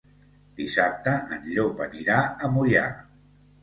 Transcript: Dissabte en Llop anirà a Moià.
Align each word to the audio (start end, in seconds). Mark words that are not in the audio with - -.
Dissabte 0.59 1.15
en 1.37 1.47
Llop 1.53 1.85
anirà 1.89 2.19
a 2.49 2.53
Moià. 2.59 2.91